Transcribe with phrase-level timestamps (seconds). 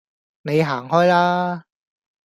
[0.41, 1.65] 你行開啦